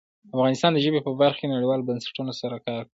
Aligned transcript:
افغانستان 0.35 0.71
د 0.73 0.77
ژبې 0.85 0.99
په 1.03 1.11
برخه 1.21 1.37
کې 1.41 1.53
نړیوالو 1.55 1.87
بنسټونو 1.89 2.31
سره 2.41 2.55
کار 2.67 2.81
کوي. 2.83 2.89